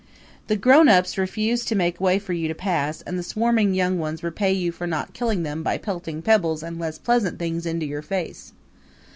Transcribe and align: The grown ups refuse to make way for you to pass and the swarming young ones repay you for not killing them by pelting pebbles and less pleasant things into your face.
The 0.47 0.55
grown 0.55 0.89
ups 0.89 1.15
refuse 1.15 1.63
to 1.65 1.75
make 1.75 2.01
way 2.01 2.17
for 2.17 2.33
you 2.33 2.47
to 2.47 2.55
pass 2.55 3.03
and 3.03 3.19
the 3.19 3.21
swarming 3.21 3.75
young 3.75 3.99
ones 3.99 4.23
repay 4.23 4.51
you 4.51 4.71
for 4.71 4.87
not 4.87 5.13
killing 5.13 5.43
them 5.43 5.61
by 5.61 5.77
pelting 5.77 6.23
pebbles 6.23 6.63
and 6.63 6.79
less 6.79 6.97
pleasant 6.97 7.37
things 7.37 7.67
into 7.67 7.85
your 7.85 8.01
face. 8.01 8.51